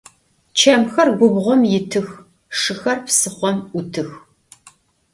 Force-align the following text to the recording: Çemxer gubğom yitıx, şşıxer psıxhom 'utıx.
Çemxer 0.57 1.09
gubğom 1.19 1.61
yitıx, 1.71 2.07
şşıxer 2.57 2.97
psıxhom 3.05 3.57
'utıx. 3.71 4.09